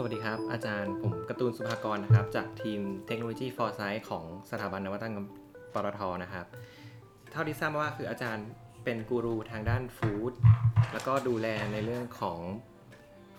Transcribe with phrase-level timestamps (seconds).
[0.00, 5.26] สวัสดีครับ อาจารย์ผมการ์ตูนสุภากรนะครับ จากทีม Technology Foresight ของสถาบันนวัตกรรม
[5.72, 6.46] ปตทนะครับ
[7.32, 8.46] เท่าที่ทราบมาว่าคืออาจารย์
[8.84, 10.32] เป็นกูรูทางด้าน food
[10.92, 12.38] แล้วก็ดูแลในเรื่องของ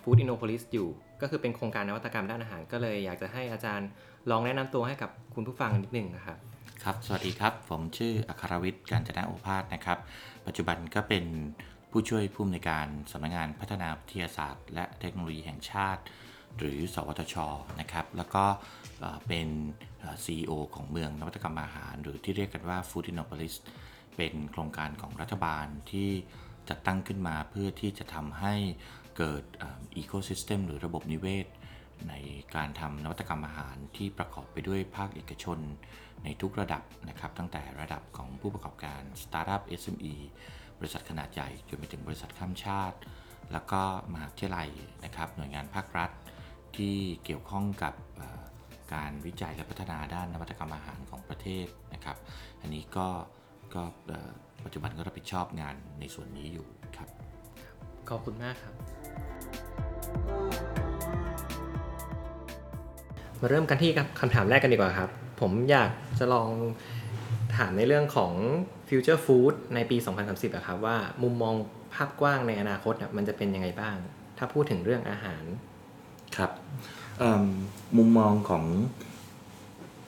[0.02, 0.90] Food Innopolis อยู่
[1.22, 3.88] ก็คือเป็นโครงการนวัตกรรมด้านอาหาร ก็เลยอยากจะให้อาจารย์
[4.32, 6.38] ลองแนะนำตัวให้กับคุณผู้ฟังนิดนึงนะครับ
[6.84, 9.98] ครับ สวัสดีครับ ผมชื่ออัครวิทย์กาญจนโอภาษนะครับ
[10.48, 11.26] ปัจจุบันก็เป็น
[11.92, 16.04] ผู้ช่วยผู้อำนวยการสำนักงานพัฒนาวิทยาศาสตร์ และเทคโนโลยีแห่งชาติ
[16.58, 17.36] หรือสวทช
[17.80, 18.44] นะครับ แล้วก็
[19.28, 19.48] เป็น
[20.00, 23.56] เอ่อ CEO ของเมืองนวัตกรรมอาหาร หรือที่เรียกกันว่า Food Innopolis
[24.16, 26.10] เป็นโครงการของรัฐบาลที่
[26.70, 28.56] จัดตั้งขึ้นมาเพื่อที่จะทำให้
[29.18, 29.44] เกิด
[29.98, 31.48] อีโคซิสเต็มหรือระบบนิเวศ
[32.10, 32.14] ใน
[32.56, 35.60] การทำนวัตกรรมอาหารที่ประกอบไปด้วยภาคเอกชน
[36.24, 40.16] ในทุกระดับนะครับ ตั้งแต่ระดับของผู้ประกอบการสตาร์ทอัพ SME
[40.80, 42.98] บริษัทขนาดใหญ่จนไปถึงบริษัทข้ามชาติ
[43.52, 43.82] แล้วก็
[44.14, 44.70] มหาวิทยาลัย
[45.06, 46.12] นะครับหน่วยงานภาครัฐ
[46.78, 47.94] ที่เกี่ยวข้องกับ
[48.94, 52.18] การวิจัยและพัฒนาด้านนวัตกรรมอาหารของประเทศนะครับ
[52.62, 53.08] อันนี้ก็
[53.74, 53.84] ก็
[54.66, 56.66] ปัจจุบันก็รับผิดชอบงานในส่วนนี้อยู่
[56.98, 57.10] ครับ
[58.10, 58.74] ขอบคุณมากครับ
[63.40, 65.10] มาเริ่มกันที่คำถามแรกกันดีกว่าครับ
[65.42, 66.50] ผมอยากจะลอง
[67.58, 68.34] ถามในเรื่องของ
[68.90, 69.98] Future Food ในปี
[70.28, 71.56] 2030อะครับว่ามุมมอง
[71.94, 73.96] ภาพกว้างในอนาคตมันจะเป็นยังไงบ้าง
[74.38, 75.44] ถ้าพูดถึงเรื่องอาหาร
[76.38, 76.52] ครับ
[77.20, 77.46] เอิ่ม
[77.98, 78.66] มุมมองของ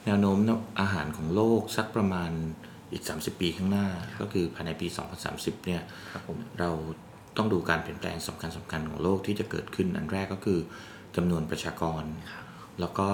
[0.04, 0.38] แนวโน้ม
[0.80, 2.30] อาหารของโลกสักประมาณ
[2.92, 3.86] อีก 30 ปีข้างหน้า
[4.20, 4.86] ก็คือภายในปี
[5.26, 6.70] 2030 เนี่ยครับผมเรา
[7.36, 10.60] ต้องดูการเปลี่ยนแปลงสำคัญสำคัญของโลกที่จะเกิดขึ้นอันแรกก็คือ
[11.16, 12.04] จำนวนประชากร
[12.80, 13.08] แล้วก็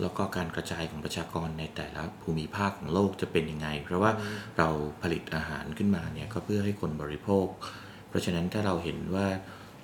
[0.00, 4.10] แล้วก็การกระจายของประชากรในแต่ละภูมิภาคของโลกจะเป็นยังไง เพราะว่า
[4.58, 4.68] เรา
[5.02, 7.46] ผลิตอาหารขึ้นมาเนี่ยก็เพื่อให้คนบริโภค
[8.08, 9.26] เพราะฉะนั้นถ้าเราเห็นว่า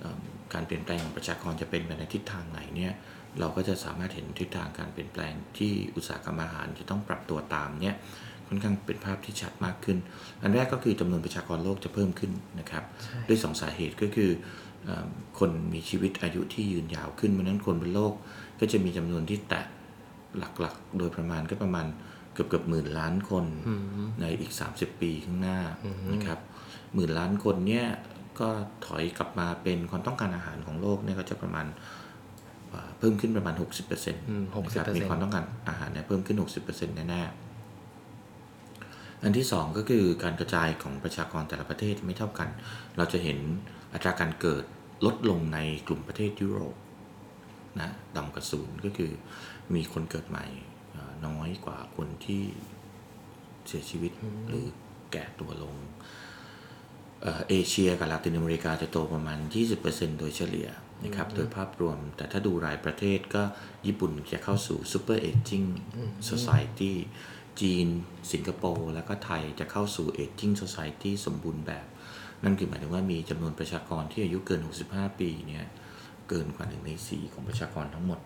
[0.00, 0.20] เอิ่ม
[0.54, 2.92] การเปลี่ยนแปลงของประชากรจะเป็นไปในทิศทางไหนเนี่ย
[3.38, 7.96] เราก็จะสามารถเห็นทิศทางการเปลี่ยนแปลงที่อุตสาหกรรมอาหารจะต้องปรับตัวตามเนี่ย
[8.46, 9.98] ค่อนข้างเป็นภาพที่ชัดมากขึ้น
[10.42, 12.84] อันแรกก็คือจำนวนประชากรโลกจะเพิ่มขึ้นนะครับ
[13.28, 14.30] ด้วยสองสาเหตุก็คือ
[14.84, 15.06] เออ
[15.38, 18.14] คนมีชีวิตอายุที่ยืนยาวขึ้นเพราะฉะนั้นคนบนโลก
[18.60, 19.62] ก็จะมีจำนวนที่แตะ
[20.38, 21.86] หลักๆ โดยประมาณก็ประมาณ
[22.34, 23.44] เกือบเกือบหมื่นล้านคน
[24.20, 25.58] ในอีก 30 ปีข้างหน้า
[26.12, 26.38] นะครับ
[26.94, 27.86] หมื่นล้านคนเนี่ย
[28.40, 28.48] ก็
[28.86, 31.66] ถอยกลับมาเป็นความต้องการอาหารของโลกเนี่ยก็จะประมาณ
[32.70, 36.38] เอ่อเพิ่มขึ้นประมาณ 60%นอืมะครับ60%มีความต้องการอาหารเนี่ยเพิ่มขึ้น
[36.68, 42.48] 60%แน่ๆอันที่สองก็คือการกระจายของประชากรแต่ละประเทศไม่เท่ากัน
[42.96, 43.38] เราจะเห็น
[43.92, 44.64] อัตราการเกิด
[45.06, 46.76] ลดลงในกลุ่มประเทศยุโรป
[47.80, 49.12] นะต่ำกว่าศูนย์ก็คือ
[49.74, 50.46] มีคนเกิดใหม่
[50.92, 52.42] เอ่อน้อยกว่าคนที่
[53.66, 54.12] เสียชีวิต
[54.48, 54.66] หรือ
[55.12, 55.76] แก่ตัวลง
[57.22, 59.38] เอ่อเอเชียกับลาตินอเมริกาจะโตประมาณ
[59.78, 60.68] 20%โดยเฉลี่ย
[61.04, 63.42] นะครับ โดยภาพรวม แต่ถ้าดูรายประเทศก็
[63.86, 65.66] ญี่ปุ่นจะเข้าสู่ Super Aging
[66.30, 66.92] Society
[67.60, 67.86] จีน
[68.32, 71.86] สิงคโปร์ แล้วก็ไทยจะเข้าสู่ Aging Society สมบูรณ์แบบ
[72.44, 75.66] นั่นคือหมายถึงว่ามีจำนวนประชากรที่อายุเกิน 65 ปีเนี่ย
[76.28, 78.20] เกินกว่าหนึ่งในสี่ของประชากรทั้งหมด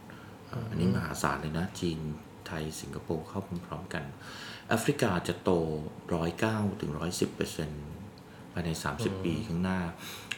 [0.53, 1.99] อ่าอันนี้มหาศาลเลยนะ จีน
[2.47, 4.05] ไทยสิงคโปร์เข้าพร้อมๆกัน
[4.69, 5.51] แอฟริกาจะโต
[6.17, 7.85] 109ถึง110เปอร์เซ็นต์
[8.53, 9.79] ภายใน 30 ปีข้างหน้า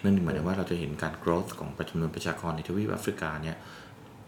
[0.02, 3.56] นั่นหมายถึงว่าเราจะเห็นการ growth ของจำนวนประชากรในทวีปแอฟริกาเนี่ย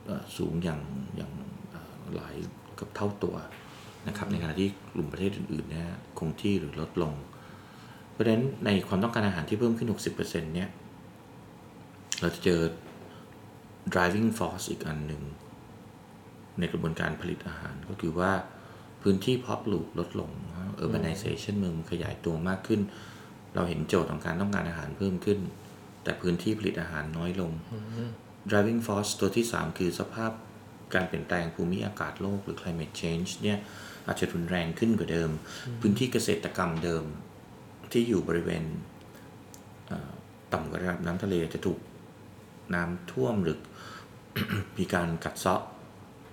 [0.07, 0.81] เอ่อสูงอย่าง
[1.17, 1.31] อย่าง
[1.71, 2.35] เอ่อหลาย
[2.77, 3.37] เกับเท่าตัว
[4.09, 5.89] นะครับในขณะที่กลุ่มประเทศอื่นๆเนี่ย
[6.19, 7.13] คงที่หรือลดลง
[8.13, 10.69] เพราะฉะนั้นในความต้องการอาหารที่เพิ่มขึ้น 60%เนี่ย
[12.21, 12.61] เราจะเจอ
[13.93, 15.23] driving force อีกอันหนึ่ง
[16.59, 18.33] ในกระบวนการผลิตอาหารก็คือว่า
[19.03, 20.31] พื้นที่เพาะปลูกลดลง
[20.85, 22.81] urbanization เมืองขยายตัวมากขึ้น
[23.57, 25.39] เราเห็นโจทย์ของการต้องการอาหารเพิ่มขึ้น
[26.03, 27.53] แต่พื้นที่ผลิตอาหารน้อยลง
[28.51, 30.31] driving force ตัวที่ 3 คือสภาพ
[30.95, 33.59] การเปลี่ยนแปลงภูมิอากาศโลกหรือ climate change เนี่ย
[34.07, 35.31] อาจจะรุนแรงขึ้นกว่าเดิม
[35.81, 37.05] พื้นที่เกษตรกรรมเดิม
[37.93, 38.65] ที่อยู่บริเวณ
[39.89, 40.13] เอ่อ
[40.53, 41.79] ต่ำกว่าระดับน้ำทะเลจะถูก
[42.75, 43.59] น้ำท่วมหรือ
[44.79, 45.63] มีการกัดเซาะ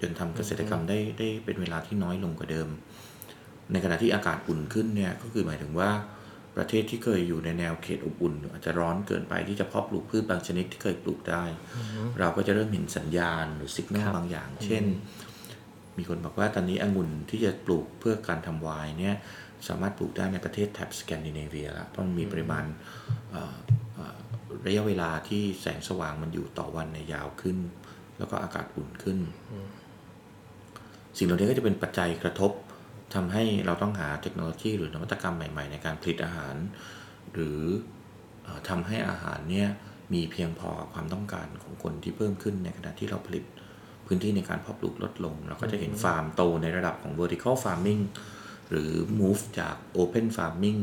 [0.02, 2.68] จนทำเกษตรกรรมได้ได้เป็นเวลาที่น้อยลงกว่าเดิม
[3.72, 5.92] ในขณะที่อากาศอุ่นขึ้นเนี่ยก็คือหมายถึงว่า
[6.58, 11.44] ประเทศที่เคยอยู่ในแนวเขตอบอุ่น อาจจะร้อนเกินไปที่จะเพาะปลูกพืชบางชนิดที่เคยปลูกได้
[12.20, 14.84] เราก็จะเริ่มเห็นสัญญาณหรือสัญญาณบางอย่าง เช่น
[15.98, 19.16] มีคนบอกว่าตอนนี้องุ่นที่จะปลูกเพื่อการทำไวน์เนี่ย
[19.68, 22.66] สามารถปลูกได้ในประเทศแถบสแกนดิเนเวียแล้วเพราะมันมีปริมาณ
[23.32, 23.56] เอ่อ
[23.96, 24.18] เอ่อ
[24.68, 27.58] ระยะเวลาที่แสงสว่างมันอยู่ต่อวันในยยาวขึ้น
[28.18, 29.18] แล้วก็อากาศอุ่นขึ้น
[31.18, 32.52] สิ่งเหล่านี้ก็จะเป็นปัจจัยกระทบ
[33.16, 36.56] ทำให้เราต้องหาเทคโนโลยีหรือนวัตกรรมใหม่ๆ ในการผลิตอาหาร
[37.34, 37.60] หรือ
[38.44, 39.70] เออทำให้อาหารเนี่ย
[40.14, 43.44] มีเพียงพอกับความต้องการของคนที่เพิ่มขึ้นในขณะที่เราผลิต
[44.06, 48.02] พื้นที่ในการเพาะปลูกลดลง เราก็จะเห็นฟาร์มโตในระดับของ vertical farming
[48.70, 50.82] หรือ move จาก open farming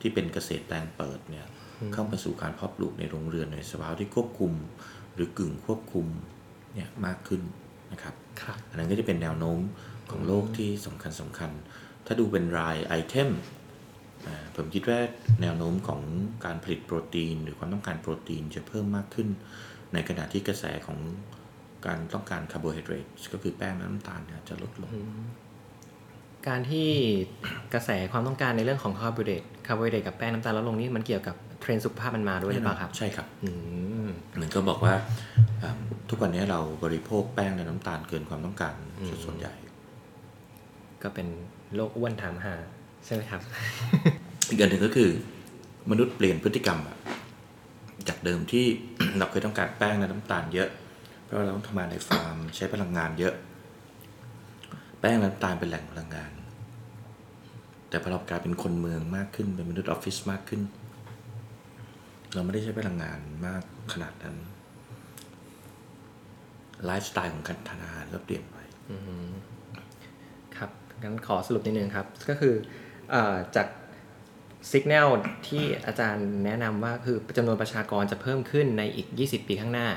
[0.00, 1.46] ที่เป็นเกษตรแปลงเปิดเนี่ย
[1.92, 4.52] เข้ามาสู่การเพาะปลูกในโรงเรือนในสภาวะที่ควบคุม
[5.14, 6.06] หรือกึ่งควบคุม
[6.74, 7.42] เนี่ยมากขึ้น
[7.92, 9.60] นะครับครับอันนั้นก็จะเป็นแนวโน้ม
[10.10, 11.50] ของโลกที่สำคัญสำคัญ
[12.06, 13.30] ถ้าดูเป็นราย item
[14.26, 14.98] อ่าผมคิดว่า
[15.42, 16.00] แนวโน้มของ
[16.44, 19.28] การผลิตโปรตีน หรือความต้องการโปรตีนจะเพิ่มมากขึ้น
[19.92, 20.98] ในขณะที่กระแสของ
[21.86, 24.92] การต้องการคาร์โบไฮเดรตก็คือแป้งและน้ำตาลเนี่ยจะลดลง
[26.48, 26.88] การที่
[27.74, 33.50] กระแสความต้องการในเรื่องของคาร์โบไฮเดรตคาร์โบไฮเดรตกับแป้งน้ำตาลลดลงนี่มันเกี่ยวกับเทรนด์สุขภาพมันมาด้วยหรือเปล่าครับ ใช่ครับอื
[34.04, 34.94] มเหมือนก็บอกว่า
[35.62, 35.70] อ่า
[36.08, 38.74] ทุกวันนี้เราบริโภคแป้งและน้ำตาลเกินความต้องการ
[39.24, 39.52] ส่วนใหญ่
[41.04, 41.28] ก็เป็น
[41.74, 42.54] โรคอ้วนถามหา
[43.04, 43.40] ใช่ไหมครับ
[44.48, 45.10] อีกอันหนึ่งก็คือ
[45.90, 46.96] มนุษย์เปลี่ยนพฤติกรรมอะ
[48.08, 48.64] จากเดิมที่
[49.18, 50.68] เราเคยต้องการแป้งและน้ำตาลเยอะ
[51.22, 53.34] เพราะเราต้องทำงานในฟาร์มใช้พลังงานเยอะ
[55.00, 56.32] แป้งและน้ำตาลเป็นแหล่งพลังงาน
[57.88, 60.60] แต่พอเรากลายเป็นคนเมืองมากขึ้นเป็นมนุษย์ออฟฟิศมากขึ้น
[62.34, 63.62] เราไม่ได้ใช้พลังงานมาก
[63.92, 64.36] ขนาดนั้น
[66.84, 68.56] ไลฟ์สไตล์ของการทานอาหารก็เปลี่ยนไป
[69.44, 69.53] ครับ
[71.04, 72.54] งั้นขอสรุปนิดนึงครับ ก็คือ
[73.10, 73.66] เออจาก
[74.72, 79.88] สัญญาณที่อาจารย์แนะนำว่าคือจำนวนประชากรจะเพิ่มขึ้นในอีก 20 ปีข้างหน้า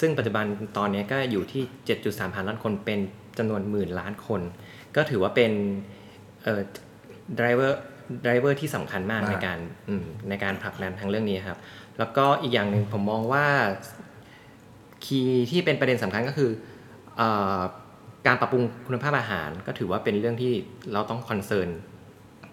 [0.00, 0.44] ซึ่งปัจจุบัน
[0.78, 1.62] ตอนนี้ก็อยู่ที่
[1.98, 3.00] 7.3พันล้านคนเป็น
[3.38, 4.40] จำนวนหมื่นล้านคน
[4.96, 5.52] ก็ถือว่าเป็น
[6.42, 6.60] เอ่อ
[7.38, 7.72] driver
[8.26, 9.58] driver ที่สำคัญมากมากในการ
[9.88, 11.58] อืมในการผลักดันทางเรื่องนี้ครับ
[11.98, 13.46] แล้วก็อีกอย่างหนึ่งผมมองว่า
[15.04, 16.50] key ที่เป็นประเด็นสำคัญก็คือ
[17.16, 17.22] เอ
[17.58, 17.60] อ
[18.26, 20.52] การปรับปรุงคุณภาพอาหารก็ถือว่าเป็นเรื่องที่
[20.92, 21.68] เราต้อง concern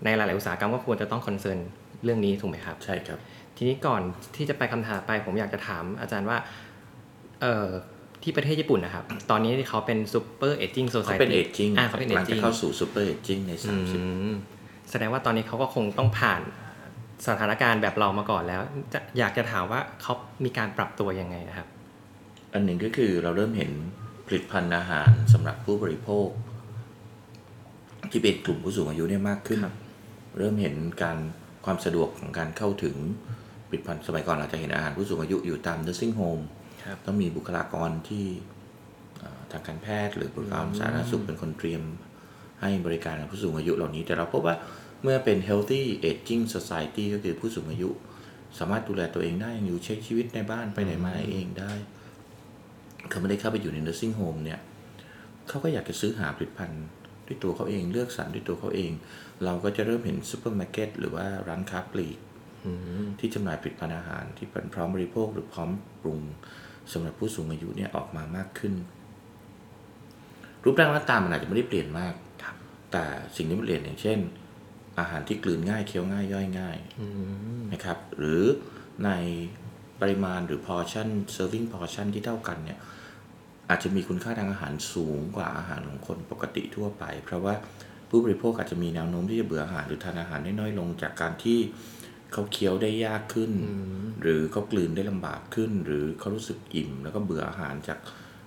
[0.03, 1.59] ในหลาย ๆ อุตสาหกรรมก็ควรจะต้อง concern
[2.03, 3.19] เรื่องนี้ถูกไหมครับ ใช่ครับ
[3.57, 4.01] ทีนี้ก่อน
[4.35, 6.37] ที่จะไปคำถามไปผมอยากจะถามอาจารย์ว่า
[7.41, 7.67] เอ่อ
[8.23, 14.01] ที่ประเทศญี่ปุ่นนะครับ ตอนนี้ที่เขาเป็น super aging society เขาเป็น aging อ่าเขาเป็น aging กำลังจะงเข้าสู่ super aging ในสามสิบ
[14.91, 16.41] แสดงว่าตอนนี้เขาก็คงต้องผ่าน
[17.27, 18.61] สถานการณ์แบบเรามาก่อนแล้ว
[18.93, 20.13] จะอยากจะถามว่าเขา
[20.45, 21.67] มีการปรับตัวยังไงนะครับ
[22.53, 23.71] อันหนึ่งก็คือเราเริ่มเห็น
[24.31, 26.27] ผลิตภัณฑ์อาหารสำหรับผู้บริโภค
[28.11, 29.75] ที่เป็นกลุ่มผู้สูงอายุเนี่ยมากขึ้นครับ
[30.37, 31.17] เริ่มเห็นการ
[31.65, 32.95] ความสะดวกของการเข้าถึง
[33.67, 36.43] ผลิตภัณฑ์สมัยก่อนเราจะเห็นอาหารผู้สูงอายุอยู่ตาม nursing home
[36.83, 38.25] ครับต้องมีบุคลากรที่
[39.19, 41.81] เอ่อทางการแพทย์ หรือบุคลากรสาธารณสุขเป็นคนเตรียม
[42.61, 44.55] ให้บริการกับผู้สูงอายุเหล่านี้ แต่เราพบว่า
[45.03, 47.89] เมื่อเป็น healthy aging society ก็คือผู้สูงอายุ
[48.59, 51.73] สามารถดูแลตัวเองได้อยู่ใช้ชีวิตในบ้านไปไหนมาไหนเองได้
[53.11, 54.59] เขาไม่ได้เข้าไปอยู่ใน nursing home เนี่ย
[55.47, 56.85] เขาก็อยากจะซื้อหาผลิตภัณฑ์
[57.27, 58.91] ด้วยตัวเขาเองเลือกสรรด้วยตัวเขาเอง
[59.45, 62.17] เราก็จะเริ่มเห็นซูเปอร์มาร์เก็ตหรือว่าร้านค้าปลีก
[63.19, 65.69] ที่จำหน่ายผลิตภัณฑ์อาหารที่เป็นพร้อมบริโภคหรือพร้อม
[66.01, 66.21] ปรุง
[66.91, 68.73] สำหรับผู้สูงอายุเนี่ยออกมามากขึ้น
[70.63, 72.13] รูปร่างหน้าตามันอาจจะไม่ได้เปลี่ยนมาก
[72.43, 72.55] ครับ
[72.91, 73.03] แต่
[73.35, 74.19] สิ่งที่มันเปลี่ยนอย่างเช่น
[74.99, 76.77] อาหารที่กลืนง่ายเคี้ยวง่ายย่อยง่าย
[77.73, 78.43] นะครับ หรือ
[79.05, 79.09] ใน
[80.01, 82.79] ปริมาณหรือ portion serving portion ที่เท่ากันเนี่ย
[83.71, 87.53] อาจจะมีคุณค่าทางอาหารสูงกว่าอาหารของคนปกติทั่วไป เพราะว่า
[88.09, 91.59] ผู้บริโภคอาจจะมีแนวโน้มที่จะเบื่ออาหารหรือทานอาหารได้น้อยลงจากการที่
[92.33, 93.51] เขาเคี้ยวได้ยากขึ้น
[94.21, 97.99] หรือเขากลืนได้ลำบากขึ้น หรือเขารู้สึกอิ่ม แล้วก็เบื่ออาหารจาก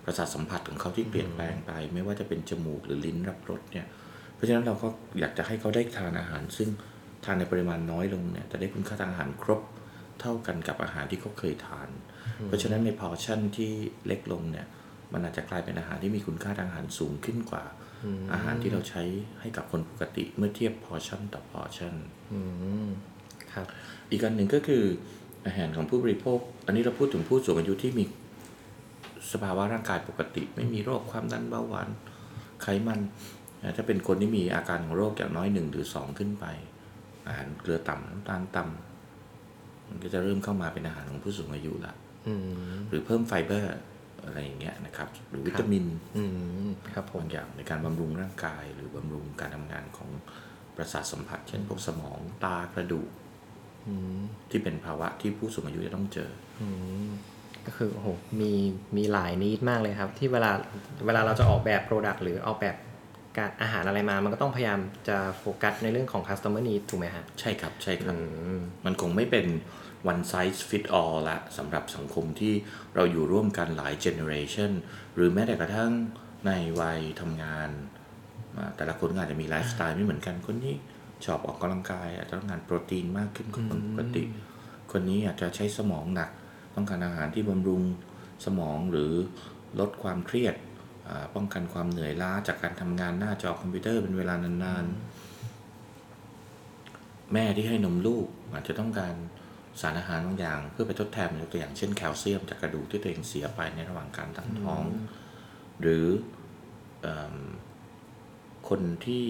[0.04, 3.87] ประสาทสัมผัสของเขาที่เปลี่ยนแปลงไป ไม่ว่าจะเป็นจมูกหรือลิ้นรับรสเนี่ย
[4.35, 4.88] เพราะฉะนั้นเราก็
[5.21, 6.69] อยากจะให้เขาได้ทานอาหาร ซึ่ง
[7.25, 9.61] ทานในปริมาณน้อยลงเนี่ยจะได้คุณค่าทางอาหารครบ
[10.21, 11.88] เท่ากันกับอาหารที่เขาเคยทาน
[12.47, 13.73] เพราะฉะนั้นใน portion ที่
[14.07, 14.66] เล็กลงเนี่ย
[15.14, 17.64] มันอาจจะกลายเป็นอาหารที่มีคุณค่าทางอาหารสูงขึ้นกว่า
[18.33, 19.02] อาหารที่เราใช้
[19.40, 21.95] ให้กับคนปกติเมื่อเทียบ portion ต่อ portion
[22.33, 22.40] อื
[22.85, 22.88] ม
[23.52, 23.66] ครับ
[24.11, 24.83] อีกอันหนึ่งก็คือ
[25.47, 28.04] อาหารของผู้บริโภค อันนี้เราพูดถึงผู้สูงอายุที่มี
[29.33, 31.88] สภาวะร่างกายปกติ ไม่มีโรคความดันเบาหวาน
[32.62, 33.00] ไขมัน
[33.62, 36.44] นะถ้าเป็นคนที่มีอาการของโรคอย่างน้อยหนึ่งหรือสองขึ้นไป
[37.26, 41.94] อาหารเกลือต่ำน้ำตาลต่ำมันก็จะเริ่มเข้ามาเป็นอาหารของผู้สูงอายุละ
[42.26, 42.40] อืม
[42.88, 43.68] หรือเพิ่มไฟเบอร์
[44.26, 45.85] อะไรอย่างเงี้ยนะครับ หรือวิตามิน
[46.16, 46.25] อื
[46.66, 50.11] มครับผมบางอย่างในการบำรุงร่างกาย หรือบำรุงการทำงานของ
[50.76, 53.09] ประสาทสัมผัส เช่นพวกสมองตากระดูก
[54.50, 56.31] ที่เป็นภาวะที่ผู้สูงอายุจะต้องเจอ
[57.66, 58.09] ก็คือโอ้โห
[58.40, 58.52] มี
[58.97, 60.50] มีหลายนิดมากเลยครับ ที่เวลา
[61.07, 62.76] เวลาเราจะออกแบบโปรดักต์หรือออกแบบ
[63.37, 64.78] การอาหารอะไรมา มันก็ต้องพยายาม
[65.09, 69.47] จะโฟกัสในเรื่องของ customer need ถูกไหมฮะ ใช่ครับ ใช่ครับอืมมันคงไม่เป็น
[70.11, 72.54] one size fit all ละสำหรับสังคมที่
[72.94, 74.73] เราอยู่ร่วมกันหลาย generation
[75.14, 75.92] หรือแม้แต่กระทั่ง
[76.46, 77.70] ในวัยทำงาน
[78.76, 80.76] แต่ละคนอาจจะมีไลฟ์สไตล์ไม่เหมือนกันคนนี้
[81.25, 84.25] ชอบออกกำลังกาย อาจจะต้องการโปรตีนมากขึ้นกว่าคนปกติ
[84.92, 86.30] คนนี้อาจจะใช้สมองหนัก
[86.75, 87.82] ต้องการอาหารที่บำรุง
[88.44, 89.12] สมองหรือ
[89.80, 90.54] ลดความเครียด
[91.34, 99.14] ป้องกันความเหนื่อยล้าจากการทำงานหน้าจอคอมพิวเตอร์เป็นเวลานานๆ แม่ที่ให้นมลูกอาจจะต้องการ
[99.81, 104.85] สารอาหารบางอย่าง เพื่อไปทดแทนยกตัวอย่างเช่นแคลเซียมจากกระดูกที่ตัวเองเสียไปในระหว่างการตั้งท้อง
[105.81, 106.04] หรือ
[108.69, 109.26] คนที่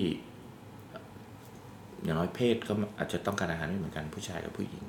[2.03, 4.85] อย่างน้อยเพศก็อาจจะต้องการอาหารไม่เหมือนกันผู้ชายกับผู้หญิง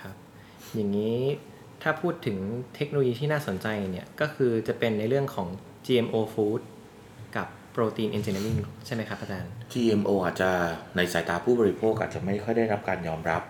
[0.00, 0.14] ครับ
[0.74, 1.20] อย่างนี้
[1.82, 2.38] ถ้าพูดถึง
[2.74, 5.48] เทคโนโลยีที่น่าสนใจเนี่ยก็คือจะเป็นในเรื่องของ
[5.86, 6.60] GMO food
[7.36, 10.50] กับโปรตีน engineering ใช่ไหมครับอาจารย์ GMO อาจจะ
[10.96, 13.42] ในสายตาผู้บริโภคอาจจะไม่ค่อยได้รับการยอมรับ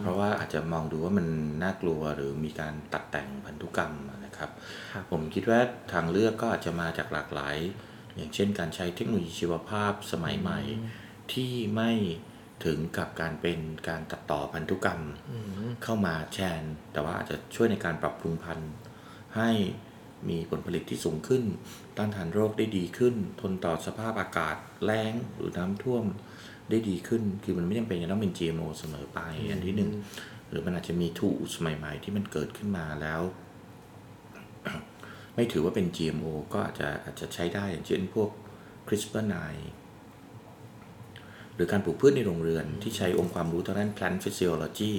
[0.00, 1.26] เพราะว่าอาจจะมองดูว่ามัน
[1.62, 3.92] น่ากลัวหรือมีการตัดแต่งพันธุกรรม
[4.24, 4.50] นะครับ
[4.94, 5.60] รบผมคิดว่า
[5.92, 7.56] ทางเลือกก็อาจจะมาจากหลากหลาย
[8.16, 10.60] อย่างเช่นการใช้เทคโนโลยีชีวภาพสมัยใหม่
[11.32, 11.92] ที่ไม่
[12.64, 15.00] ถึงกับการเป็นการตัดต่อพันธุกรรม
[15.82, 16.62] เข้ามาแชน
[16.92, 18.72] แต่ว่าอาจจะช่วยในการปรับปรุงพันธุ์
[19.36, 19.50] ให้
[20.28, 21.42] มีผลผลิตที่สูงขึ้น
[21.96, 26.04] ต้านทานโรคได้ดีขึ้น ทนต่อสภาพอากาศแล้งหรือน้ำท่วม
[26.70, 29.90] ได้ดีขึ้น คือมันไม่จำเป็นจะต้องเป็น GMO เสมอไป อันที่หนึ่ง
[30.50, 33.22] หรือมันอาจจะมีทูสใหม่ ๆ ที่มันเกิดขึ้นมาแล้ว
[35.34, 38.30] ไม่ถือว่าเป็น GMO ก็อาจจะอาจจะใช้ได้อย่างเช่นพวก
[38.86, 39.34] CRISPR-9
[41.54, 44.94] หรือการปลูกพืชในโรงเรือน ที่ใช้องค์ความรู้ทางด้าน plant physiology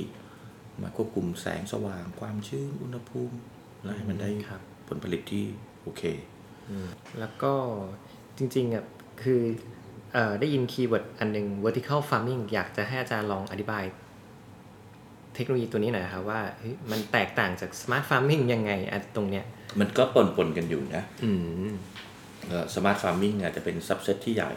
[0.81, 3.37] มาควบคุมแสงสว่าง ความชื้น อุณหภูมิ
[3.83, 4.29] แล้วให้มันได้
[4.87, 5.45] ผลผลิตที่
[5.83, 6.03] โอเค
[7.19, 7.53] แล้วก็
[8.37, 8.85] จริงๆอะ
[9.23, 9.41] คือ
[10.15, 13.83] อได้ยิน keyword อันหนึ่ง vertical farming อยากจะให้อาจารย์ลองอธิบาย
[15.35, 16.41] เทคโนโลยีตัวนี้หน่อยครับว่า
[16.91, 18.71] มันแตกต่างจาก smart farming ยังไง
[19.15, 19.45] ตรงเนี้ย
[19.79, 21.03] มันก็ปนๆกันอยู่นะ
[22.73, 24.51] smart farming อาจจะเป็น subset ที่ใหญ่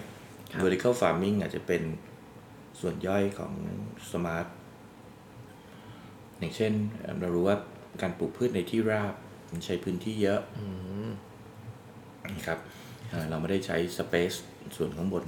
[0.62, 1.82] vertical farming อาจจะเป็น
[2.80, 3.52] ส่วนย่อยของ
[4.10, 4.46] smart
[6.38, 6.72] อย่างเช่น
[7.20, 7.56] เรารู้ว่า
[8.02, 9.14] การปลูกพืชในที่ราบ
[9.50, 10.40] มันใช้พื้นที่เยอะ
[12.34, 12.58] นะครับ
[13.30, 14.36] เราไม่ได้ใช้ space
[14.76, 15.24] ส่วนข้างบน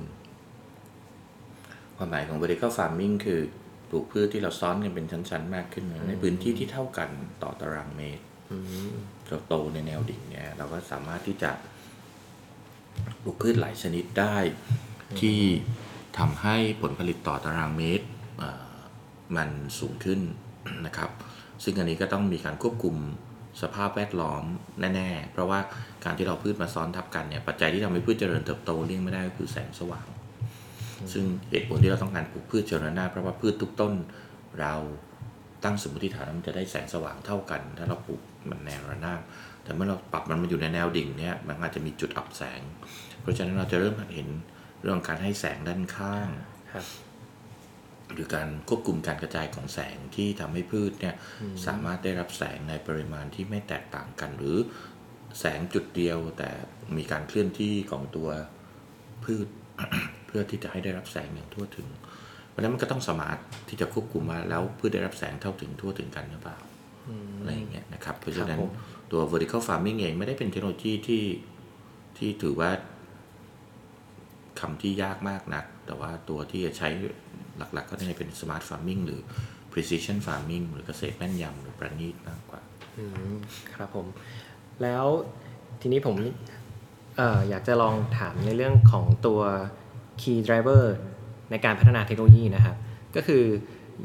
[1.97, 3.41] ความหมายของ vertical farming คือ
[3.89, 7.11] ปลูกพืชที่เราซ้อนกันเป็นชั้น ๆ มากขึ้น ในพื้นที่ที่เท่ากัน
[7.43, 8.25] ต่อตารางเมตร
[9.29, 11.51] เราโตในแนวดิ่งเนี่ย เราก็สามารถที่จะ
[13.23, 14.37] ปลูกพืชหลายชนิดได้
[15.21, 15.39] ที่
[16.19, 18.07] ทำให้ผลผลิตต่อตารางเมตร
[19.37, 20.21] มันสูงขึ้น
[20.87, 21.11] นะครับ
[21.65, 22.97] ซึ่งอันนี้ก็ต้องมีการควบคุม
[23.63, 24.45] สภาพแวดล้อม
[24.81, 25.59] แน่ๆ เพราะว่า
[26.05, 30.07] การที่เราพืชมาซ้อนทับกันเนี่ยปัจจัยที่ทำให้พืชเจริญเติบโตเลี่ยงไม่ได้ก็คือแสงสว่าง
[31.13, 33.93] ซึ่งเหตุผลที่เราต้องการปลูกพืชเจริญหน้าเพราะว่าพืชทุกต้น
[34.61, 34.75] เรา
[35.65, 39.21] ตั้งสมมติฐานมันจะได้แสงสว่างเท่ากัน ถ้าเราปลูกมันแนวระนาบ
[39.65, 42.61] แต่เมื่อเราปรับมันมาอยู่ในแนวดิ่งเนี่ยมันอาจจะมีจุดอับแสง
[43.21, 44.29] เพราะฉะนั้นเราจะเริ่มเห็น
[44.81, 46.29] เรื่องการให้แสงด้านข้าง
[48.15, 51.15] หรือการควบคุมการกระจายของแสงที่ทำให้พืชเนี่ย
[51.67, 54.57] สามารถได้รับแสงในปริมาณที่ไม่แตกต่างกัน หรือ
[55.41, 56.51] แสงจุดเดียวแต่
[56.97, 58.29] มีการเคลื่อนที่ของตัว
[59.25, 59.47] พืช
[60.27, 61.89] เพื่อที่จะให้ได้รับแสงอย่างทั่วถึง
[62.49, 63.39] เพราะนั้นมันก็ต้องสามารถ
[63.69, 66.59] ที่จะควบคุมว่าแล้วพืชได้รับแสงเท่าถึงทั่วถึงกันหรือเปล่า
[67.39, 68.59] อะไรอย่างเงี้ยนะครับ เพราะฉะนั้น
[69.13, 71.25] ตัว vertical farming เองไม่ได้เป็นเทคโนโลยีที่
[72.19, 72.71] ที่ถือว่า
[74.61, 76.89] คำที่ยากมากนัก แต่ว่าตัวที่จะใช้
[77.59, 79.21] หลักๆ ก็จะเป็น smart farming หรือ
[79.73, 82.61] precision farming หรือเกษตรแม่นยำหรือประณีตมากกว่า
[83.75, 84.07] ครับผม
[84.83, 85.07] แล้ว
[85.81, 86.17] ทีนี้ผม
[87.21, 89.41] ออยากจะลองถามในเรื่องของตัว
[90.21, 90.85] key driver
[91.51, 92.77] ในการพัฒนาเทคโนโลยีนะครับ
[93.17, 93.45] ก็คือ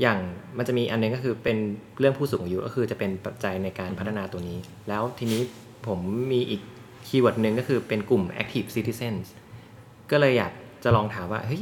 [0.02, 0.20] อย่าง
[0.58, 1.58] มันจะมีอันนึงก็คือเป็น
[2.00, 4.58] เรื่องผู้สูงอายุก็คือจะเป็นปัจจัยในการพัฒนาตัวนี้
[4.90, 5.42] แล้วทีนี้
[5.88, 6.00] ผม
[6.32, 6.62] มีอีก
[7.08, 9.26] keyword หนึ่งก็คือเป็นกลุ่ม active citizens
[10.12, 11.62] ก็เลยอยากจะลองถามว่าเฮ้ย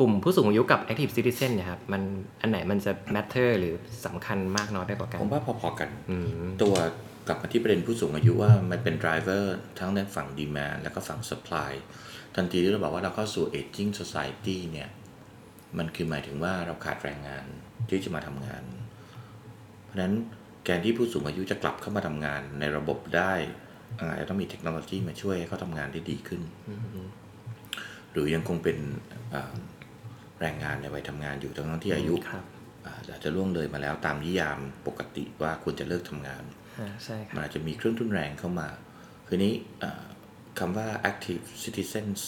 [0.00, 2.02] กลุ่มผู้สูงอายุกับ active citizen เนี่ยครับมัน
[2.40, 3.74] อันไหนมันจะ matter หรือ
[4.06, 5.88] สำคัญมากน้อยได้กว่ากัน ผมว่าพอๆกัน
[6.62, 6.74] ตัว
[7.26, 9.44] กลับมาที่ประเด็นผู้สูงอายุว่ามันเป็น driver
[9.78, 11.72] ทั้งในฝั่ง demand แล้วก็ฝั่ง supply
[12.36, 14.88] ทันทีที่เราบอกว่าเราเข้าสู่ aging society เนี่ย
[15.78, 17.44] มันคือหมายถึงว่าเราขาดแรงงาน
[17.88, 18.62] ที่จะมาทำงาน
[19.84, 20.14] เพราะฉะนั้น
[20.64, 23.32] แกนที่ผู้สูงอายุจะกลับเข้ามาทำงานในระบบได้
[23.98, 26.40] อาจจะต้องมีเทคโนโลยีมาช่วยให้เขาทำงานได้ดีขึ้น
[28.12, 28.78] หรือยังคงเป็น
[30.40, 32.14] แรงงานในวัยทำงานอยู่ทั้งที่อายุ
[33.10, 36.42] อาจจะล่วงเลยมาแล้วตามนิยามปกติว่าควรจะเลิกทำงาน
[37.34, 38.68] มันอาจจะมีเครื่องทุนแรงเข้ามา
[39.26, 39.54] คือนี้
[40.58, 42.20] คำว่า active citizens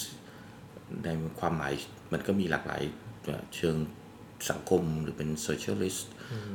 [1.05, 1.09] ใน
[1.41, 1.73] ความหมาย
[2.13, 2.83] มันก็มีหลากหลาย
[3.57, 3.77] เชิง
[4.51, 6.03] สังคมหรือเป็น socialist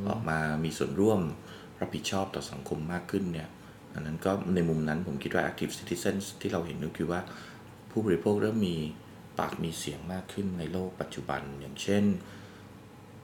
[0.10, 1.22] ออกมามีส่วนร่วม
[1.80, 3.50] รับผิดชอบต่อสังคมมากขึ้นเนี่ย
[3.94, 7.20] อันนั้นก็ในมุมนั้นผมคิดว่า active citizens ที่เราเห็นก็คือว่า
[7.92, 8.78] ผู้บริโภคเริ่มมี
[9.39, 12.03] ปากมีเสียงมากขึ้นในโลกปัจจุบัน อย่างเช่น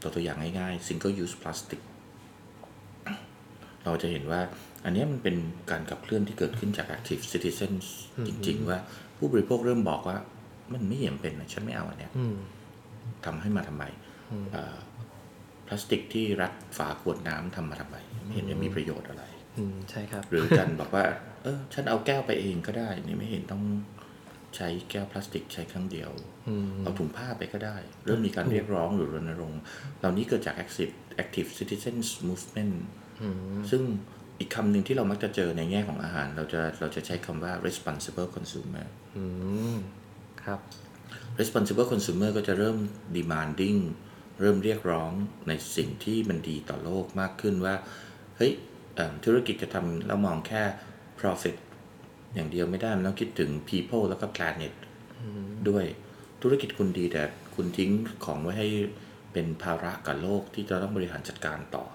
[0.02, 1.82] ตัวตัวอย่างง่ายๆ single use plastic
[3.84, 4.42] เราจะเห็นว่า
[4.86, 5.36] อันเนี้ยมันเป็น
[5.72, 7.86] การขับเคลื่อนที่เกิดขึ้นจาก active citizens
[8.28, 8.80] จริง ๆ ว่า
[9.18, 10.18] ผู้บริโภคเริ่มบอกว่า
[10.74, 12.36] มันไม่เห็นเป็นนะฉันไม่เอาอันเนี้ยอืม
[13.26, 13.84] ทำให้มาทำไม
[14.54, 14.78] เอ่อ
[15.68, 19.24] พลาสติกที่รัดฝาขวดน้ำทำมาทำไมไม่เห็นจะมีประโยชน์อะไร
[19.58, 21.06] อืมใช่ครับ หรือกันบอกว่า
[21.44, 23.64] เออฉันเอาแก้วไปเองก็ได้ นี่ไม่เห็นต้อง
[24.56, 26.12] ใช้แก้วพลาสติกใช้ครั้งเดียว
[26.48, 29.62] อืมเอาถุงผ้าไปก็ได้ เริ่มมีการเรียกร้องหรือรณรงค์
[30.00, 30.94] เหล่านี้เกิดจาก active
[31.24, 32.76] active citizens movement
[33.72, 33.82] ซึ่ง
[34.40, 39.24] อีกคำหนึ่งที่เรามักจะเจอในแง่ของอาหาร เราจะเราจะใช้คำว่า responsible consumer อื
[39.74, 39.76] ม
[40.44, 40.60] ครับ
[41.40, 42.78] responsible consumer ก็จะเริ่ม
[43.18, 43.80] demanding
[44.40, 45.12] เริ่มเรียกร้อง
[45.48, 47.76] ในสิ่งที่มันดีต่อโลกมากขึ้นว่า
[48.38, 48.52] เฮ้ย
[48.96, 50.64] เอิ่มธุรกิจจะทำแล้วมองแค่
[51.20, 51.56] profit
[52.34, 54.74] อย่างเดียวไม่ได้มันต้องคิดถึง people แล้วก็ planet
[55.70, 55.86] ด้วย
[56.42, 57.24] ธุรกิจคุณดีแต่
[57.56, 57.92] คุณทิ้ง
[58.26, 58.68] ของไว้ให้
[59.34, 61.86] เป็นภาระกับโลกที่จะต้องบริหารจัดการต่อ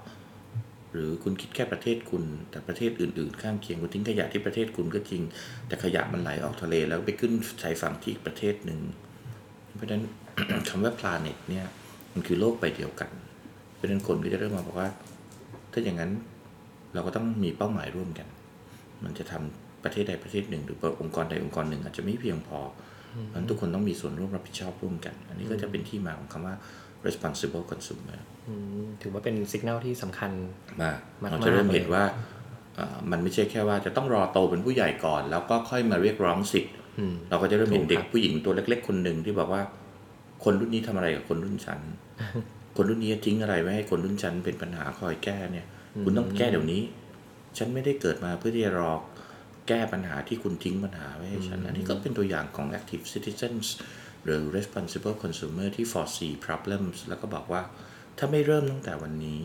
[0.92, 5.22] หรือคุณคิดแค่ประเทศคุณ แต่ประเทศอื่น ๆ ข้างเคียงคุณทิ้งขยะที่ประเทศคุณก็จริง
[5.66, 8.80] แต่ขยะมันไหลออกทะเลแล้วไปขึ้นชายฝั่งที่อีกประเทศหนึ่ง
[9.76, 10.04] เพราะฉะนั้น
[10.68, 11.66] คำว่า planet เนี่ย
[12.12, 13.10] มันคือโลกใบเดียวกัน
[13.74, 14.88] เพราะฉะนั้นคนก็จะเริ่มมาบอกว่า
[15.72, 16.12] ถ้าอย่างนั้น
[16.94, 18.26] เราก็ต้องมีเป้าหมายร่วมกัน
[19.04, 26.54] มันจะทำ ประเทศใดประเทศหนึ่ง หรือองค์กรใดองค์กรหนึ่ง อาจจะไม่เพียงพอเพราะฉะนั้นทุกคนต้องมีส่วนร่วมรับผิดชอบร่วมกัน อันนี้ก็จะเป็นที่มาของคำว่า
[27.06, 28.18] responsible consumer
[28.48, 28.54] อื
[28.84, 30.30] มถือว่าเป็นสัญญาณที่สำคัญ
[30.82, 32.04] มากมากๆเราจะเริ่มเห็นเลยว่า
[32.74, 39.62] เอ่อมันไม่ใช่แค่ว่าจะต้องรอโตเป็นผู้ใหญ่ก่อน แล้วก็ค่อยมาเรียกร้องสิทธิ์อืมเราก็จะเริ่มเห็นถูกเด็กครับผู้หญิงตัวเล็ก ๆ คนหนึ่งที่บอกว่า
[40.44, 41.80] คนรุ่นนี้ทำอะไรกับคนรุ่นฉัน
[42.76, 45.66] คนรุ่นนี้ทิ้งอะไรไว้ให้คนรุ่นฉันเป็นปัญหาคอยแก้เนี่ย
[46.04, 46.82] คุณต้องแก้เดี๋ยวนี้
[47.58, 48.92] ฉันไม่ได้เกิดมาเพื่อที่จะรอ
[49.68, 53.66] แก้ปัญหาที่คุณทิ้งปัญหาไว้ให้ฉัน อันนี้ก็เป็นตัวอย่างของ active citizens
[54.24, 57.62] หรือ responsible consumer ที่ foresee problems แล้วก็บอกว่า
[58.18, 59.42] ถ้าไม่เริ่มตั้งแต่วันนี้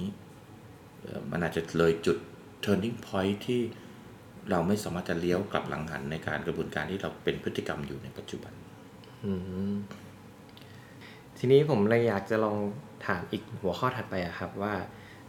[1.02, 2.18] เอ่อมันอาจจะเลยจุด
[2.66, 3.62] turning point ที่
[4.52, 8.54] เราไม่สามารถจะเลี้ยวกลับหลังหันในการกระบวนการที่เราเป็นพฤติกรรมอยู่ในปัจจุบัน
[11.38, 12.58] ทีนี้ผมเลยอยากจะลอง
[13.06, 14.74] ถามอีกหัวข้อถัดไปอะครับว่า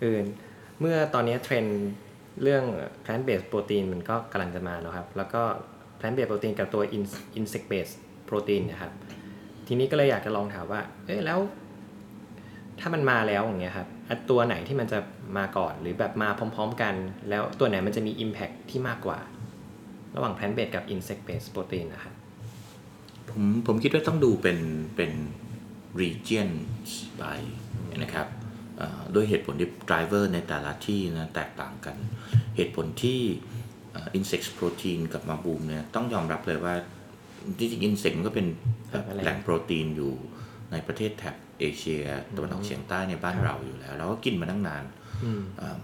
[0.00, 0.18] เออ
[0.80, 1.83] เมื่อตอนนี้เทรนด์
[2.42, 2.64] เรื่อง
[3.05, 5.42] plant based protein มันก็กำลังจะมาแล้วครับ แล้วก็
[5.99, 7.97] plant based protein กับตัว in- insect based
[8.29, 8.92] protein นะครับ
[9.66, 11.38] ทีนี้ก็เลยอยากจะลองถามว่า เอ้ยแล้ว
[12.81, 13.88] ถ้ามันมาแล้วอย่างเงี้ยครับ
[14.31, 14.99] ตัวไหนที่มันจะ
[15.38, 16.94] มาก่อนหรือแบบมาพร้อม ๆ กัน
[17.29, 19.18] แล้วตัวไหนมันจะมี impact ที่มากกว่า
[20.16, 22.14] ระหว่าง plant based กับ insect based protein นะครับ
[23.31, 24.59] ผมผมคิดว่าต้องดูเป็น
[24.97, 25.12] เป็น
[26.01, 26.49] region
[27.18, 27.25] ไป
[28.03, 28.27] นะครับ
[29.14, 31.96] ด้วยเหตุผลที่ driver ในแต่ละที่นะแตกต่างกัน
[32.56, 33.20] เหตุผลที่
[33.92, 36.74] เอ่อ insect protein กับมาบูมเนี่ยต้องยอมรับเลยว่า
[37.58, 38.46] จริงๆ insect มันก็เป็น
[38.92, 40.12] ครับอะไรแหล่งโปรตีนอยู่
[40.72, 42.04] ในประเทศแถบเอเชีย
[42.37, 44.84] ตะวันออกเฉียงใต้ในบ้านเราอยู่แล้ว เราก็กินมาตั้งนาน
[45.24, 45.80] อืมเอ่อ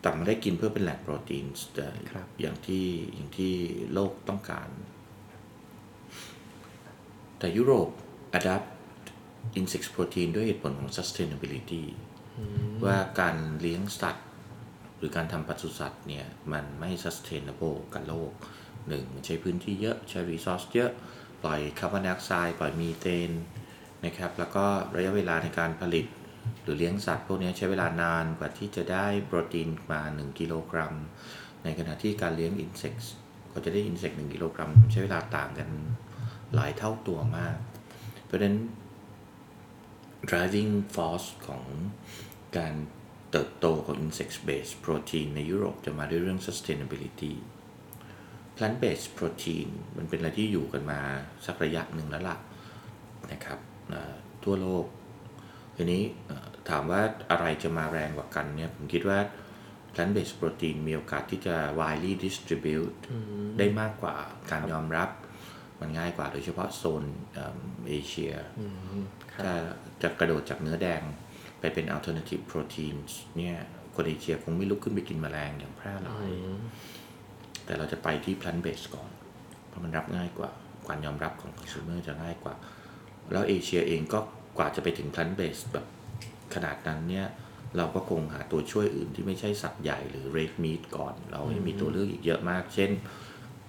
[0.00, 3.52] แต่ไม่ได้กินเพื่อเป็นแหล่งโปรตีนแต่ครับอย่างที่อย่างที่
[3.92, 4.68] โลกต้องการ
[7.38, 7.88] แต่ยุโรป
[8.38, 8.68] adapt
[9.58, 11.84] insect protein ด้วยเหตุผลของ sustainability
[12.84, 14.26] ว่าการเลี้ยงสัตว์
[14.98, 18.30] หรือการทำปศุสัตว์เนี่ยมันไม่ sustainable กับโลก
[18.88, 20.90] หนึ่งมันใช้พื้นที่เยอะใช้ resource เยอะ
[21.42, 23.30] ปล่อยคาร์บอนไดออกไซด์ปล่อยมีเทน
[24.04, 24.64] นะครับแล้วก็
[24.96, 26.06] ระยะเวลาในการผลิต
[26.62, 30.94] หรือเลี้ยงสัตว์พวกนี้ใช้เวลานานกว่าที่จะได้โปรตีนมา 1 กิโลกรัม
[31.64, 33.06] ในขณะที่การเลี้ยง insects
[33.52, 35.68] ก็จะได้ insect 1กิโลกรัมใช้เวลาต่างกัน
[36.54, 37.56] หลายเท่าตัวมาก
[38.24, 38.56] เพราะฉะนั้น
[40.30, 41.64] driving force ของ
[42.56, 42.74] การ
[43.30, 47.34] เติบโตของ insect based protein ในยุโรปจะมาด้วยเรื่อง sustainability
[48.56, 51.00] plant based protein มันเป็นอะไรที่อยู่กันมา
[51.46, 52.36] สักระยะหนึ่งแล้วล่ะ
[53.32, 53.58] นะครับ
[53.88, 54.86] เอ่อทั่วโลก
[55.76, 59.18] ทีนี้เอ่อถามว่าอะไรจะมาแรงกว่ากันเนี่ย ผมคิดว่า
[59.94, 62.96] plant based protein มีโอกาสที่จะ widely distribute
[63.58, 64.14] ได้มากกว่า
[64.50, 65.10] การยอมรับ
[65.80, 67.58] มันง่ายกว่าโดยเฉพาะโซนเอิ่ม
[67.88, 68.32] เอเชีย
[69.42, 69.52] ถ้า
[70.02, 71.02] จะกระโดดจากเนื้อแดง
[71.60, 73.56] ไปเป็น alternative proteins เนี่ย
[73.94, 76.30] คนเอเชียคงไม่ลุกขึ้นไปกินแมลงอย่างแพร่หลาย
[77.64, 79.10] แต่เราจะไปที่ plant based ก่อน
[79.68, 80.50] เพราะมันรับง่ายกว่า
[80.88, 82.54] การยอมรับของ consumer จะง่ายกว่า
[83.32, 84.18] แล้วเอเชียเองก็
[84.58, 85.86] กว่าจะไปถึง plant based แบบ
[86.54, 87.26] ขนาดนั้นเนี่ย
[87.76, 92.90] เราก็คงหาตัวช่วยอื่นที่ไม่ใช่สัตว์ใหญ่หรือ red meat ก่อน เราให้มีตัวเลือกอีกเยอะมาก เช่น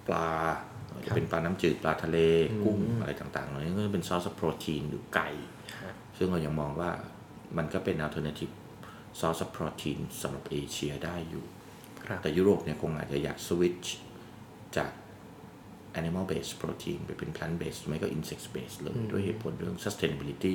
[0.06, 0.28] ปลา
[1.04, 2.18] จะเป็นปลาน้ำจืดปลาทะเล
[2.64, 5.30] กุ้งอะไรต่างๆเหล่านี้ก็เป็นซอสโปรตีนหรือไก่
[6.16, 6.90] ซึ่งเรายังมองว่า
[7.56, 8.52] มันก็เป็น alternative
[9.20, 11.44] source of protein สำหรับเอเชียได้อยู่
[12.06, 13.86] ครับแต่ยุโรปเนี่ยคงอาจจะอยาก switch
[14.76, 14.90] จาก
[16.00, 20.54] animal based protein ไปเป็น plant based ไม่ก็ insect based เลย ด้วยเหตุผลเรื่อง sustainability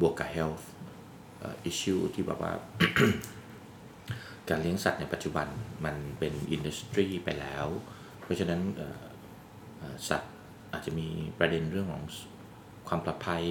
[0.00, 0.64] บวกกับ health
[1.38, 2.52] เอ่อ issue ที่แบบว่า
[4.48, 5.46] การเลี้ยงสัตว์ในปัจจุบัน
[5.84, 7.66] มันเป็น industry ไปแล้ว
[8.22, 9.02] เพราะฉะนั้นเอ่อ
[9.78, 10.32] เอ่อสัตว์
[10.72, 11.08] อาจจะมี
[11.38, 12.04] ประเด็นเรื่องของ
[12.88, 13.44] ความปลอดภัย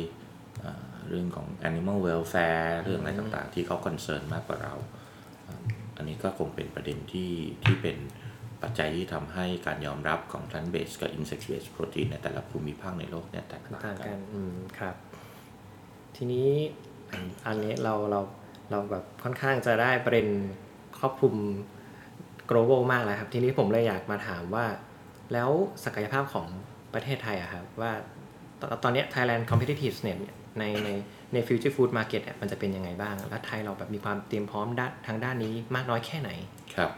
[1.10, 4.74] เรื่องของ animal welfare เรื่องอะไรต่างๆ ที่เขา concern มากกว่าเรา
[5.98, 7.32] อันนี้ก็คงเป็นประเด็นที่
[7.64, 7.98] ที่เป็น
[8.62, 14.96] ปัจจัยที่ทำให้การยอมรับของ plant based กับ insect based protein ในแต่ละภูมิภาคในโลกเนี่ยแตกต่างกันอืมครับ
[16.16, 16.50] ทีนี้
[17.12, 18.22] อันอันนี้เราเรา
[18.72, 20.28] เราแบบค่อนข้างจะได้ประเด็น
[21.00, 21.36] ครอบคลุม
[22.50, 24.66] global มากแล้วครับ ทีนี้ผมเลยอยากมาถามว่า
[25.34, 25.50] แล้ว
[25.86, 26.48] ศักยภาพของ
[26.94, 27.92] ประเทศไทยอะครับว่า
[28.60, 30.90] ตอนตอนเนี้ย Thailand Competitiveness เนี่ยในใน
[31.34, 36.30] ใน Future Food Market เนี่ยมันจะเป็นยังไงบ้าง และไทยเราแบบมีความเตรียมพร้อมด้านทางด้านนี้มากน้อยแค่ไหน
[36.76, 36.92] ครับ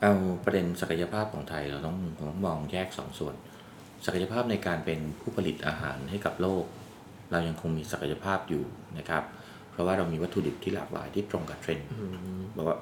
[0.00, 0.12] เอา
[0.44, 1.96] ประเด็นศักยภาพของไทยเราต้อง
[2.28, 3.34] ต้องมองแยกสองส่วน
[4.06, 6.64] ศักยภาพในการเป็นผู้ผลิตอาหารให้กับโลก
[7.30, 8.64] เรายังคงมีศักยภาพอยู่
[8.98, 9.24] นะครับ
[9.70, 11.88] เพราะว่าเรามีวัตถุดิบที่หลากหลายที่ตรงกับเทรนด์
[12.56, 12.76] บอกว่า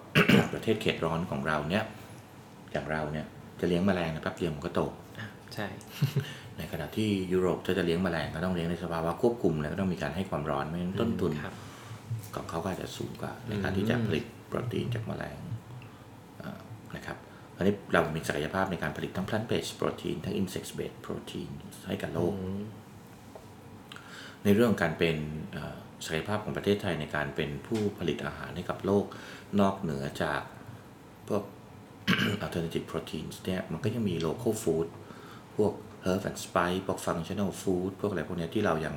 [0.52, 1.84] ประเทศเขตร้อนของเราเนี่ย
[2.72, 3.26] อย่างเราเนี่ย
[3.60, 4.80] จะเลี้ยงแมลงในแป๊บเดียวมันก็โต
[5.18, 5.66] อะใช่
[6.58, 11.54] ในขณะที่ยุโรปถ้าจะเลี้ยงแมลงก็ต้องเลี้ยงในสภาวะควบคุมแล้วก็ต้องมีการให้ความร้อนไม่งั้นต้นทุนครับ
[12.34, 15.38] ของเขาก็อาจจะสูงกว่า ในการที่จะผลิตโปรตีนจากแมลง
[16.42, 16.58] อ่า
[16.96, 17.16] นะครับ
[17.56, 21.50] อันนี้เรามีศักยภาพในการผลิตทั้ง plant based protein ทั้ง insect based protein
[21.88, 22.34] ให้กับโลก
[24.44, 25.16] ในเรื่องของการเป็น
[25.52, 29.04] เอ่อศักยภาพของประเทศไทยในการเป็นผู้ผลิตอาหารให้กับโลก
[29.60, 30.40] นอกเหนือจาก
[31.28, 31.44] พวก
[32.44, 34.86] alternative proteins เนี่ยมันก็ยังมี local food
[35.56, 35.72] พวก
[36.04, 38.94] herb and spice พวก functional food พวกอะไรพวกเนี้ยที่เรายัง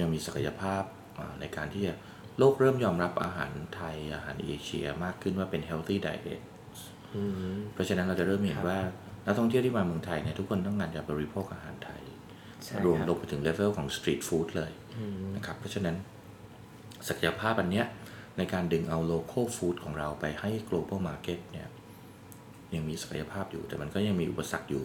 [0.00, 0.82] ยังมีศักยภาพ
[1.18, 1.94] อ่าในการที่จะ
[2.38, 6.40] โลกเริ่มยอมรับอาหารไทยอาหารเอเชียมากขึ้นว่าเป็น healthy diet
[7.14, 7.22] อื
[7.54, 8.80] มเพราะฉะนั้นเราจะเริ่มเห็นครับว่า
[9.26, 12.02] นักท่องเที่ยวที่มาเมืองไทยเนี่ยทุกคนต้องการจะบริโภคอาหารไทย
[12.64, 14.70] ใช่รวมครับลงไปถึงเลเวลของสตรีทฟู้ดเลย
[15.36, 15.96] นะครับเพราะฉะนั้น
[17.08, 17.86] ศักยภาพอันเนี้ย
[18.38, 21.68] ในการดึงเอาโล c a l ฟู้ดของเราไปให้ global market เนี่ย
[22.74, 24.84] ยังมีศักยภาพอยู่แต่มันก็ยังมีอุปสรรคอยู่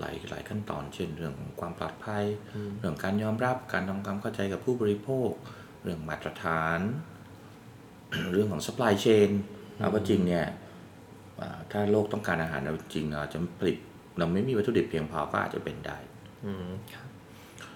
[0.00, 2.24] หลายหลายขั้นตอน เช่นเรื่องของความปลอดภัย
[2.78, 5.30] เรื่องการยอมรับการทำความเข้าใจกับผู้บริโภค
[5.82, 6.80] เรื่องมาตรฐาน
[8.32, 9.30] เรื่องของ supply chain
[9.76, 10.46] เอาว่าจริงเนี่ย
[11.40, 13.78] อ่าถ้าโลกต้องการอาหารเราจริงเราจะผลิต
[14.18, 15.98] เราไม่มีวัตถุดิบเพียงพอก็อาจจะเป็นได้
[16.46, 17.08] อืมครับ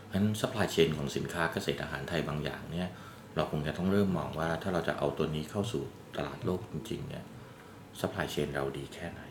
[0.07, 2.89] เพราะฉะนั้น supply chain ของสินค้าเกษตรอาหารไทยบางอย่างเนี่ย
[3.37, 5.83] เราคงจะต้องเริ่มมองว่าถ้าเราจะเอาตัวนี้เข้าสู่
[6.17, 7.25] ตลาดโลกจริงๆเนี่ย
[8.01, 9.23] supply chain เราดีแค่ไหน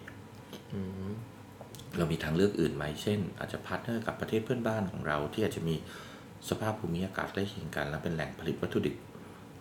[1.97, 5.75] เรามีทางเลือกอื่นไหม เช่น อาจจะ partner กับประเทศเพื่อนบ้านของเรา ที่อาจจะมี
[6.49, 8.95] สภาพภูมิอากาศใกล้เคียงกัน และเป็นแหล่งผลิตวัตถุดิบ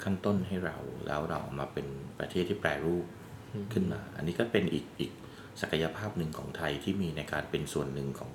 [0.03, 1.87] ขั้นต้นให้เรา แล้วเราเอามาเป็น
[2.19, 3.05] ประเทศที่แปรรูป
[3.73, 5.13] ขึ้นมา อันนี้ก็เป็นอีกอีก
[5.61, 8.33] ศักยภาพหนึ่งของไทยที่มีในการเป็นส่วนหนึ่งของ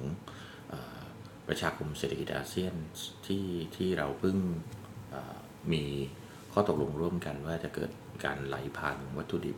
[0.70, 1.02] เออ
[1.48, 2.74] ประชาคมเศรษฐกิจอาเซียน
[3.28, 4.38] ที่ที่เราเพิ่ง
[5.10, 5.38] เอ่อ
[5.74, 5.84] มี
[6.54, 7.92] ข้อตกลงร่วมกันว่าจะเกิด
[8.26, 9.58] การไหลผ่านวัตถุดิบ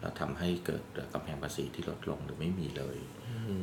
[0.00, 0.82] แล้วทำให้เกิด
[1.12, 2.98] กำแพงภาษีที่ลดลงหรือไม่มีเลย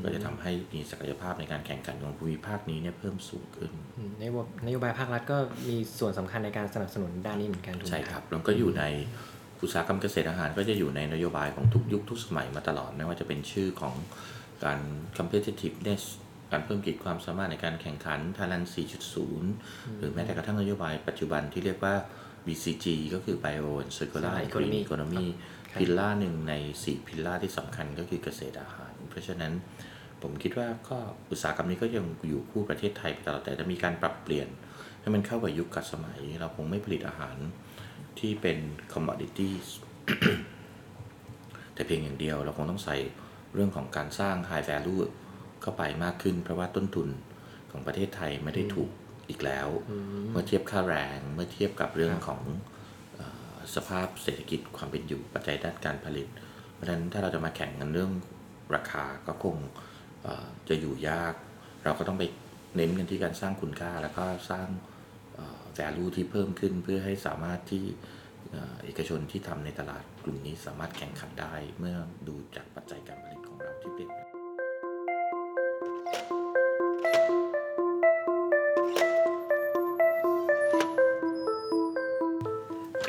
[0.03, 5.37] ก็จะทำให้มีศักยภาพในการแข่งขันของภูมิภาคนี้เนี่ยเพิ่มสูงขึ้นอืมนโยบนโยบายภาครัฐก็
[5.69, 8.83] มีส่วนสำคัญในการสนับสนุนด้านนี้เหมือนกันถูกไหมใช่ครับแล้วก็อยู่ใน
[9.61, 13.95] อุตสาหกรรมเกษตรอาหารก็จะอยู่ในนโยบายของทุกยุคทุกสมัยมาตลอดไม่ว่าจะเป็นชื่อของ
[14.63, 14.79] การ
[15.17, 16.03] competitiveness
[16.51, 18.65] การเพิ่มขีดความสามารถในการแข่งขัน Thailand
[19.31, 21.95] 4.0 หรือแม้แต่กระทั่งนโยบายปัจจุบันที่เรียกว่า
[22.45, 25.25] BCG ก็คือ Bio and Circular and Green Economy
[25.79, 29.53] พิลล่าหนึ่งใน 4 พิลล่าที่สำคัญก็คือเกษตรอาหาร เพราะฉะนั้น
[30.21, 30.97] ผมคิดว่าก็
[31.31, 34.47] อุตสาหกรรมนี้ก็ยังอยู่คู่ประเทศไทยไปตลอดแต่จะมีการปรับเปลี่ยน
[35.01, 37.37] ให้มันเข้ากับยุคกับสมัย เราคงไม่ผลิตอาหาร
[38.19, 38.57] ที่เป็น
[38.93, 39.67] commodities
[41.73, 42.97] แต่เพียงอย่างเดียวเราคงต้องใส่
[43.53, 45.01] เรื่องของการสร้าง high value
[45.61, 47.09] เข้าไปมากขึ้น เพราะว่าต้นทุน
[47.71, 48.89] ของประเทศไทยไม่ได้ถูก
[49.29, 49.67] อีกแล้ว
[50.31, 52.41] เมื่อเทียบค่าแรงเมื่อเทียบกับเรื่องของ
[53.15, 53.21] เอ
[53.53, 56.27] อสภาพเศรษฐกิจความเป็นอยู่ปัจจัยด้านการผลิต
[56.73, 58.11] เพราะฉะนั้นถ้าเราจะมาแข่งกันเรื่อง
[58.75, 59.57] ราคาก็คง
[60.69, 61.33] จะอยู่ยาก
[61.83, 62.23] เราก็ต้องไป
[62.75, 64.67] เน้นกันที่การสร้างคุณค่าแล้วก็สร้าง
[65.77, 67.83] value ที่เพิ่มขึ้นเพื่อให้สามารถที่
[68.83, 74.11] เอกชนที่ทำในตลาดกลุ่มนี้สามารถแข่งขันได้เมื่อดูจากปัจจัยการผลิตของเราที่เปลี่ยน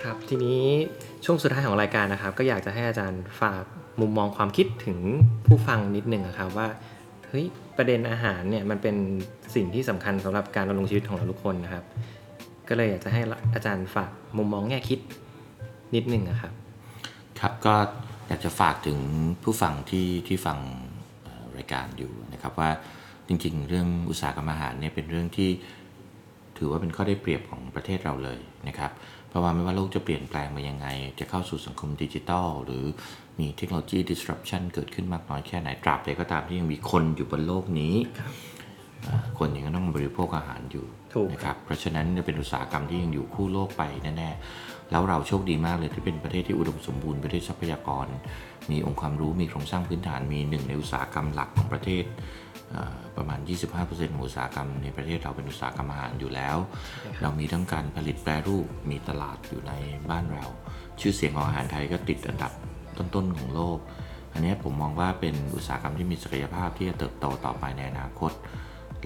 [0.02, 0.64] ครับทีนี้
[1.24, 3.64] ช่วงสุดท้ายของรายการนะครับ ก็อยากจะให้อาจารย์ฝาก
[4.00, 4.98] มุมมองความคิดถึง
[5.46, 6.68] ผู้ฟังนิดนึงครับว่า
[7.28, 8.96] เฮ้ยประเด็นอาหารเนี่ยมันเป็น
[9.54, 11.84] สิ่งที่สำคัญสำหรับการดำรงชีวิตของเราทุกคนนะครับ
[12.68, 13.20] ก็เลยอยากจะให้
[13.54, 15.00] อาจารย์ฝากมุมมองแง่คิด
[15.94, 16.52] นิดนึงอะครับ
[17.40, 17.74] ครับก็
[18.28, 18.98] อยากจะฝากถึง
[19.42, 20.58] ผู้ฟังที่ที่ฟัง
[21.56, 22.70] รายการอยู่นะครับว่า
[23.28, 25.50] จริง ๆ เรื่องอุตสาหกรรมอาหารเนี่ยเป็นเรื่องที่
[26.58, 28.90] ถือว่าเป็นข้อได้เปรียบของประเทศเราเลยนะครับ
[29.32, 30.86] เพราะว่าไม่ว่าโลกจะเปลี่ยนแปลงมายังไง
[31.18, 32.84] จะเข้าสู่สังคมดิจิทัล หรือ
[33.38, 37.94] มีเทคโนโลยี disruption เกิดขึ้นมากน้อยแค่ไหนตราบใดก็ตามที่ยังมีคนอยู่บนโลกนี้
[39.08, 48.06] อ่าคนยังต้องบริโภคอาหารอยู่ถูกนะครับเพราะฉะนั้นจะเป็นอุตสาหกรรมที่ยังอยู่คู่โลกไปแน่ๆ แล้วเราโชคดีมากเลยที่เป็นประเทศที่อุดมสมบูรณ์ประเทศทรัพยากร
[48.70, 52.04] มีองค์ความรู้มีโครงสร้างพื้นฐานมีหนึ่งในอุตสาหกรรมหลักของประเทศ
[52.70, 53.38] เอ่อประมาณ
[53.76, 56.56] 25%ของอุตสาหกรรมในประเทศเราเป็นอุตสาหกรรมอาหารอยู่แล้ว
[57.20, 59.72] เรามีทั้งการผลิตแปรรูปมีตลาดอยู่ใน
[60.10, 60.44] บ้านเรา
[61.00, 62.52] ชื่อเสียงของอาหารไทยก็ติดอันดับ
[62.98, 63.78] ต้นๆของโลก
[64.32, 68.32] อันนี้ผมมองว่าเป็นอุตสาหกรรมที่มีศักยภาพที่จะเติบโตต่อไปในอนาคต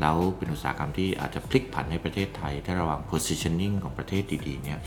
[0.01, 4.79] แล้วเป็นอุตสาหกรรมที่อาจจะพลิกผันให้ประเทศไทย ถ้าระหว่าง positioning ของประเทศดีๆเนี่ย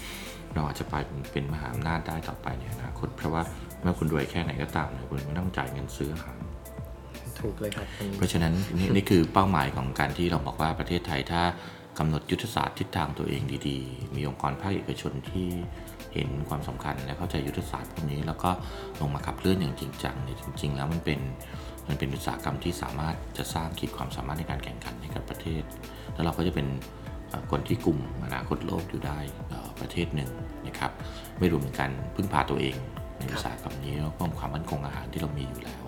[0.54, 0.96] เราอาจจะไป
[1.32, 3.42] เป็นมหาอำนาจได้ต่อไปในอนาคต เพราะว่า
[3.82, 6.38] เมื่อคุณรวยแค่ไหนก็ตามเนี่ยคุณไม่ต้องจ่ายเงินซื้ออาหาร
[7.40, 11.42] ถูกเลยครับอันนี้เพราะฉะนั้นนี่นี่คือเป้าหมายของการที่เราบอกว่าประเทศไทยถ้า
[11.98, 15.50] กำหนดยุทธศาสตร์ทิศทางตัวเองดีๆ มีองค์กรภาคเอกชนที่
[16.14, 18.50] เห็นความสำคัญและเข้าใจยุทธศาสตร์พวกนี้ แล้วก็
[19.02, 21.20] ลงมาขับเคลื่อนอย่างจริงจังเนี่ยจริง ๆ แล้วมันเป็น
[21.88, 25.64] มันเป็นอุตสาหกรรมที่สามารถจะสร้างขีดความสามารถในการแข่งขันให้กับประเทศ
[26.14, 27.09] แล้วเราก็จะเป็นเอ่อ
[27.52, 30.30] คนที่กลุ่มอนาคตโลกอยู่ได้เอ่อประเทศหนึ่ง
[30.68, 30.92] นะครับ
[31.40, 32.76] ไม่รวมถึงการพึ่งพาตัวเอง
[33.18, 35.84] ในอุตสาหกรรมนี้แล้วก็ความมั่นคงอาหารที่เรามีอยู่แล้ว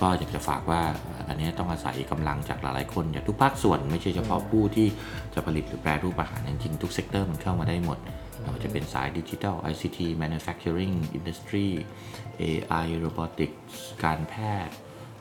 [0.00, 0.82] ก็อยากจะฝากว่า
[1.28, 4.88] อันนี้ต้องอาศัยกำลังจากหลายๆคนจากทุกภาคส่วนไม่ใช่เฉพาะผู้ที่
[5.34, 7.98] จะผลิตหรือแปรรูปอาหารจริงๆทุก sector มันเข้ามาได้หมด
[8.38, 11.68] ไม่ว่าจะเป็นสายดิจิทัล ICT manufacturing industry
[12.40, 13.58] AI robotics
[14.04, 14.34] การแพ
[14.66, 14.74] ทย์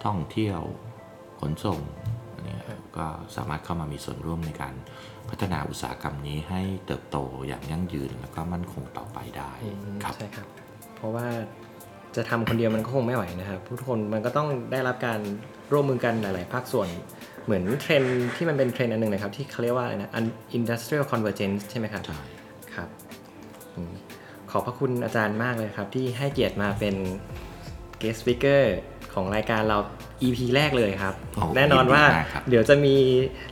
[0.06, 0.60] ท่องเที่ยว
[1.42, 1.80] ขนส่ง
[2.34, 2.62] อันเนี้ย
[2.98, 4.74] ก็สามารถเข้ามามีส่วนร่วมในการ
[5.30, 10.48] พัฒนาอุตสาหกรรมนี้ให้เติบโตอย่างยั่งยืนแล้วก็มั่นคงต่อไปได้อืมครับใช่ครับ
[10.96, 11.28] เพราะว่า
[12.16, 15.20] จะทำคนเดียวมันก็คงไม่ไหวนะครับทุกคนมันก็ต้องได้รับการ
[15.72, 16.88] ร่วมมือกันหลาย ๆ ภาคส่วน
[17.46, 20.12] เหมือนเทรนด์ที่มันเป็นเทรนด์อันหนึ่งนะครับที่เขาเรียกว่าอะไรนะ
[20.58, 22.22] industrial convergence ใช่ไหมครับใช่
[22.76, 22.90] ครับ
[23.76, 23.94] อืม
[24.52, 26.96] ขอบพระคุณอาจารย์มากเลยครับ ที่ให้เกียรติมาเป็น
[28.02, 28.62] guest speaker
[29.14, 29.78] ของรายการเรา
[30.22, 32.96] EP แรกเลยครับโอ้แน่นอนว่ายินดีมากครับเดี๋ยวจะมี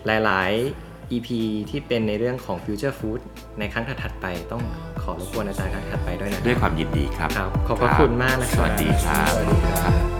[0.05, 1.29] หลาย ๆ EP
[1.69, 3.19] ที่เป็นในเรื่องของ future food
[3.59, 4.63] ในครั้งถัดๆไปต้อง
[5.03, 10.16] ขอรบกวนอาจารย์ครั้งถัดไปด้วยนะคด้รัวยบความยินดีครับ ครับ ขอบพระคุณมากนะครับ สวัสดีครับสวัสดีครับ